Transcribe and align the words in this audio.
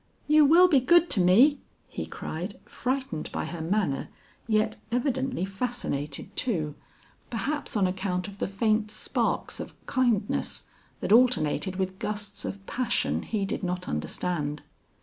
"You 0.27 0.45
will 0.45 0.67
be 0.67 0.79
good 0.79 1.11
to 1.11 1.21
me," 1.21 1.61
he 1.87 2.07
cried, 2.07 2.59
frightened 2.65 3.31
by 3.31 3.45
her 3.45 3.61
manner 3.61 4.09
yet 4.47 4.77
evidently 4.91 5.45
fascinated 5.45 6.35
too, 6.35 6.73
perhaps 7.29 7.77
on 7.77 7.85
account 7.85 8.27
of 8.27 8.39
the 8.39 8.47
faint 8.47 8.89
sparks 8.89 9.59
of 9.59 9.75
kindness 9.85 10.63
that 11.01 11.13
alternated 11.13 11.75
with 11.75 11.99
gusts 11.99 12.45
of 12.45 12.65
passion 12.65 13.21
he 13.21 13.45
did 13.45 13.61
not 13.61 13.87
understand. 13.87 14.63